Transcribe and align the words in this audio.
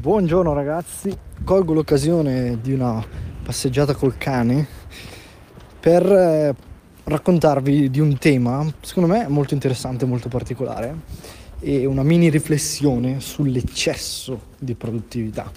Buongiorno 0.00 0.54
ragazzi, 0.54 1.14
colgo 1.44 1.74
l'occasione 1.74 2.58
di 2.62 2.72
una 2.72 3.04
passeggiata 3.42 3.94
col 3.94 4.16
cane 4.16 4.66
per 5.78 6.10
eh, 6.10 6.54
raccontarvi 7.04 7.90
di 7.90 8.00
un 8.00 8.16
tema, 8.16 8.64
secondo 8.80 9.12
me 9.12 9.28
molto 9.28 9.52
interessante, 9.52 10.06
molto 10.06 10.30
particolare 10.30 11.00
e 11.60 11.84
una 11.84 12.02
mini 12.02 12.30
riflessione 12.30 13.20
sull'eccesso 13.20 14.40
di 14.58 14.74
produttività. 14.74 15.52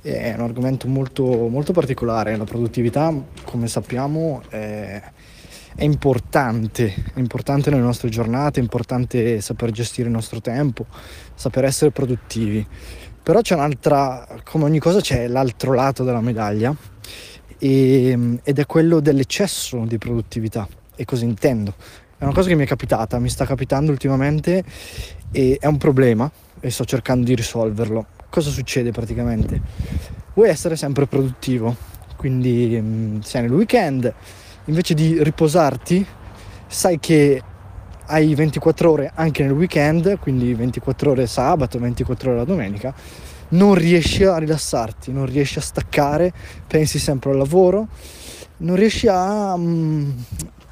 È 0.00 0.34
un 0.36 0.42
argomento 0.42 0.88
molto, 0.88 1.46
molto 1.46 1.72
particolare, 1.72 2.36
la 2.36 2.42
produttività 2.42 3.14
come 3.44 3.68
sappiamo 3.68 4.42
è, 4.48 5.00
è 5.76 5.84
importante, 5.84 6.92
è 7.14 7.20
importante 7.20 7.70
nelle 7.70 7.82
nostre 7.82 8.08
giornate, 8.08 8.58
è 8.58 8.64
importante 8.64 9.40
saper 9.40 9.70
gestire 9.70 10.08
il 10.08 10.14
nostro 10.14 10.40
tempo, 10.40 10.86
saper 11.36 11.66
essere 11.66 11.92
produttivi 11.92 12.66
però 13.26 13.40
c'è 13.40 13.56
un'altra, 13.56 14.24
come 14.44 14.66
ogni 14.66 14.78
cosa 14.78 15.00
c'è 15.00 15.26
l'altro 15.26 15.72
lato 15.74 16.04
della 16.04 16.20
medaglia 16.20 16.72
e, 17.58 18.38
ed 18.40 18.58
è 18.60 18.66
quello 18.66 19.00
dell'eccesso 19.00 19.84
di 19.84 19.98
produttività. 19.98 20.68
E 20.94 21.04
cosa 21.04 21.24
intendo? 21.24 21.74
È 22.16 22.22
una 22.22 22.32
cosa 22.32 22.46
che 22.46 22.54
mi 22.54 22.62
è 22.62 22.68
capitata, 22.68 23.18
mi 23.18 23.28
sta 23.28 23.44
capitando 23.44 23.90
ultimamente 23.90 24.62
e 25.32 25.56
è 25.58 25.66
un 25.66 25.76
problema 25.76 26.30
e 26.60 26.70
sto 26.70 26.84
cercando 26.84 27.24
di 27.24 27.34
risolverlo. 27.34 28.06
Cosa 28.30 28.50
succede 28.50 28.92
praticamente? 28.92 29.60
Vuoi 30.34 30.48
essere 30.48 30.76
sempre 30.76 31.08
produttivo, 31.08 31.74
quindi 32.14 32.78
mm, 32.80 33.20
sei 33.22 33.42
nel 33.42 33.52
weekend, 33.52 34.14
invece 34.66 34.94
di 34.94 35.20
riposarti, 35.20 36.06
sai 36.68 37.00
che 37.00 37.42
hai 38.06 38.34
24 38.34 38.90
ore 38.90 39.12
anche 39.14 39.42
nel 39.42 39.52
weekend, 39.52 40.18
quindi 40.18 40.54
24 40.54 41.10
ore 41.10 41.26
sabato, 41.26 41.78
24 41.78 42.30
ore 42.30 42.38
la 42.38 42.44
domenica, 42.44 42.94
non 43.48 43.74
riesci 43.74 44.24
a 44.24 44.38
rilassarti, 44.38 45.12
non 45.12 45.26
riesci 45.26 45.58
a 45.58 45.62
staccare, 45.62 46.32
pensi 46.66 46.98
sempre 46.98 47.30
al 47.30 47.36
lavoro, 47.36 47.88
non 48.58 48.76
riesci 48.76 49.06
a, 49.08 49.54
um, 49.54 50.14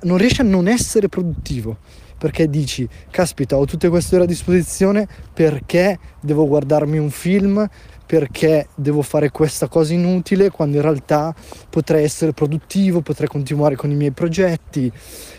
non, 0.03 0.17
riesci 0.17 0.41
a 0.41 0.45
non 0.45 0.69
essere 0.69 1.09
produttivo 1.09 1.77
perché 2.17 2.49
dici, 2.49 2.89
caspita, 3.11 3.59
ho 3.59 3.67
tutte 3.67 3.91
queste 3.91 4.15
ore 4.15 4.25
a 4.25 4.27
disposizione 4.27 5.07
perché 5.35 5.98
devo 6.21 6.47
guardarmi 6.47 6.97
un 6.97 7.11
film, 7.11 7.69
perché 8.07 8.69
devo 8.75 9.03
fare 9.03 9.31
questa 9.31 9.69
cosa 9.69 9.93
inutile 9.93 10.48
quando 10.48 10.77
in 10.77 10.83
realtà 10.83 11.35
potrei 11.69 12.05
essere 12.05 12.33
produttivo, 12.33 13.03
potrei 13.03 13.29
continuare 13.29 13.77
con 13.77 13.91
i 13.91 13.95
miei 13.95 14.13
progetti. 14.13 14.91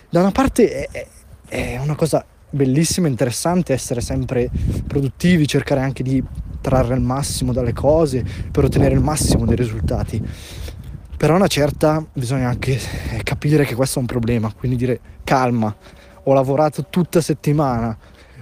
Da 0.10 0.20
una 0.20 0.32
parte 0.32 0.88
è, 0.88 1.08
è 1.48 1.78
una 1.82 1.96
cosa 1.96 2.26
bellissima, 2.50 3.08
interessante 3.08 3.74
essere 3.74 4.02
sempre 4.02 4.50
produttivi, 4.88 5.48
cercare 5.48 5.82
anche 5.82 6.04
di 6.04 6.24
trarre 6.62 6.96
il 6.96 7.02
massimo 7.02 7.54
dalle 7.54 7.74
cose 7.74 8.26
per 8.52 8.64
ottenere 8.64 8.96
il 8.96 9.02
massimo 9.02 9.46
dei 9.46 9.56
risultati. 9.56 10.24
Però 11.18 11.36
una 11.36 11.48
certa 11.48 12.06
bisogna 12.14 12.50
anche 12.50 12.80
capire 13.24 13.66
che 13.66 13.76
questo 13.76 14.00
è 14.00 14.02
un 14.02 14.08
problema, 14.08 14.52
quindi 14.54 14.78
dire 14.78 15.00
calma, 15.24 15.74
ho 16.24 16.34
lavorato 16.34 16.88
tutta 16.90 17.22
settimana, 17.22 17.98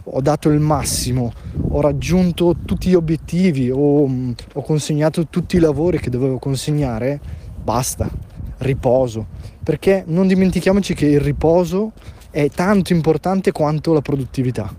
ho 0.06 0.22
dato 0.22 0.50
il 0.50 0.60
massimo, 0.60 1.32
ho 1.70 1.82
raggiunto 1.82 2.56
tutti 2.66 2.90
gli 2.90 2.96
obiettivi, 2.96 3.70
ho, 3.70 4.04
ho 4.04 4.62
consegnato 4.62 5.28
tutti 5.28 5.58
i 5.58 5.60
lavori 5.60 6.00
che 6.00 6.10
dovevo 6.10 6.40
consegnare, 6.40 7.20
basta, 7.62 8.10
riposo, 8.60 9.28
perché 9.64 10.04
non 10.08 10.28
dimentichiamoci 10.28 10.94
che 10.94 11.06
il 11.06 11.20
riposo 11.22 11.92
è 12.34 12.50
tanto 12.50 12.94
importante 12.94 13.52
quanto 13.52 13.94
la 13.94 14.02
produttività. 14.02 14.76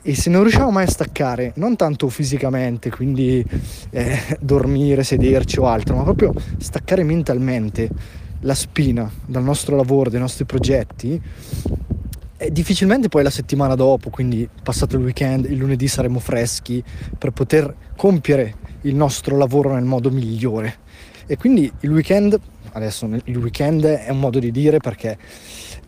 E 0.00 0.14
se 0.14 0.30
non 0.30 0.42
riusciamo 0.42 0.70
mai 0.70 0.84
a 0.84 0.90
staccare, 0.90 1.52
non 1.56 1.76
tanto 1.76 2.08
fisicamente, 2.08 2.88
quindi 2.88 3.44
eh, 3.90 4.18
dormire, 4.40 5.04
sederci 5.04 5.58
o 5.58 5.66
altro, 5.66 5.96
ma 5.96 6.04
proprio 6.04 6.32
staccare 6.56 7.02
mentalmente 7.02 7.90
la 8.40 8.54
spina 8.54 9.10
dal 9.26 9.42
nostro 9.42 9.76
lavoro, 9.76 10.08
dai 10.08 10.20
nostri 10.20 10.46
progetti, 10.46 11.20
eh, 12.38 12.50
difficilmente 12.50 13.08
poi 13.08 13.24
la 13.24 13.30
settimana 13.30 13.74
dopo, 13.74 14.08
quindi 14.08 14.48
passato 14.62 14.96
il 14.96 15.02
weekend, 15.02 15.44
il 15.50 15.58
lunedì 15.58 15.88
saremo 15.88 16.18
freschi 16.18 16.82
per 17.18 17.32
poter 17.32 17.74
compiere 17.94 18.54
il 18.82 18.94
nostro 18.94 19.36
lavoro 19.36 19.74
nel 19.74 19.84
modo 19.84 20.10
migliore. 20.10 20.76
E 21.26 21.36
quindi 21.36 21.70
il 21.80 21.90
weekend, 21.90 22.38
adesso 22.72 23.06
il 23.24 23.36
weekend 23.36 23.84
è 23.84 24.10
un 24.10 24.20
modo 24.20 24.38
di 24.38 24.50
dire 24.50 24.78
perché 24.78 25.18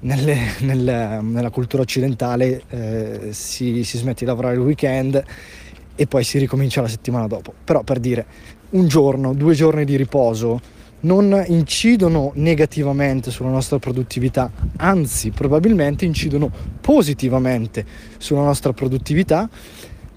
nelle, 0.01 0.37
nelle, 0.61 1.21
nella 1.21 1.51
cultura 1.51 1.83
occidentale 1.83 2.63
eh, 2.69 3.29
si, 3.31 3.83
si 3.85 3.99
smette 3.99 4.21
di 4.21 4.27
lavorare 4.27 4.55
il 4.55 4.61
weekend 4.61 5.23
e 5.95 6.07
poi 6.07 6.23
si 6.23 6.39
ricomincia 6.39 6.81
la 6.81 6.89
settimana 6.89 7.27
dopo. 7.27 7.53
Però 7.65 7.83
per 7.83 7.99
dire, 7.99 8.27
un 8.71 8.87
giorno, 8.87 9.35
due 9.35 9.55
giorni 9.55 9.85
di 9.85 9.97
riposo 9.97 10.61
non 11.01 11.45
incidono 11.47 12.33
negativamente 12.35 13.31
sulla 13.31 13.51
nostra 13.51 13.79
produttività, 13.79 14.51
anzi 14.77 15.31
probabilmente 15.31 16.05
incidono 16.05 16.51
positivamente 16.81 17.85
sulla 18.19 18.43
nostra 18.43 18.73
produttività 18.73 19.49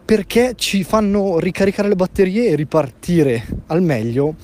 perché 0.04 0.54
ci 0.56 0.84
fanno 0.84 1.40
ricaricare 1.40 1.88
le 1.88 1.96
batterie 1.96 2.50
e 2.50 2.56
ripartire 2.56 3.46
al 3.68 3.82
meglio 3.82 4.36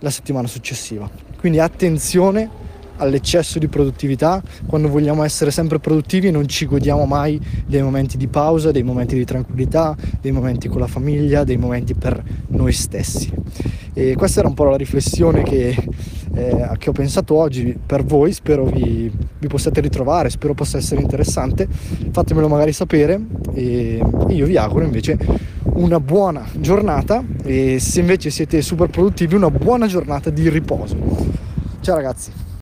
la 0.00 0.10
settimana 0.10 0.46
successiva. 0.46 1.10
Quindi 1.38 1.58
attenzione 1.58 2.64
all'eccesso 2.96 3.58
di 3.58 3.68
produttività, 3.68 4.42
quando 4.66 4.88
vogliamo 4.88 5.22
essere 5.22 5.50
sempre 5.50 5.78
produttivi 5.78 6.30
non 6.30 6.48
ci 6.48 6.66
godiamo 6.66 7.04
mai 7.06 7.40
dei 7.66 7.82
momenti 7.82 8.16
di 8.16 8.28
pausa, 8.28 8.70
dei 8.70 8.82
momenti 8.82 9.16
di 9.16 9.24
tranquillità, 9.24 9.96
dei 10.20 10.32
momenti 10.32 10.68
con 10.68 10.80
la 10.80 10.86
famiglia, 10.86 11.44
dei 11.44 11.56
momenti 11.56 11.94
per 11.94 12.22
noi 12.48 12.72
stessi. 12.72 13.32
E 13.92 14.14
questa 14.14 14.40
era 14.40 14.48
un 14.48 14.54
po' 14.54 14.64
la 14.64 14.76
riflessione 14.76 15.42
che, 15.42 15.74
eh, 16.34 16.70
che 16.76 16.90
ho 16.90 16.92
pensato 16.92 17.34
oggi 17.34 17.74
per 17.86 18.04
voi, 18.04 18.32
spero 18.32 18.66
vi, 18.66 19.10
vi, 19.38 19.46
possiate 19.46 19.80
ritrovare, 19.80 20.28
spero 20.28 20.52
possa 20.52 20.76
essere 20.76 21.00
interessante, 21.00 21.66
fatemelo 22.10 22.46
magari 22.46 22.72
sapere 22.72 23.18
e 23.54 24.02
io 24.28 24.46
vi 24.46 24.56
auguro 24.58 24.84
invece 24.84 25.16
una 25.76 25.98
buona 25.98 26.44
giornata 26.58 27.24
e 27.42 27.78
se 27.78 28.00
invece 28.00 28.28
siete 28.30 28.60
super 28.60 28.88
produttivi 28.88 29.34
una 29.34 29.50
buona 29.50 29.86
giornata 29.86 30.28
di 30.28 30.48
riposo. 30.50 30.96
Ciao 31.80 31.94
ragazzi! 31.94 32.45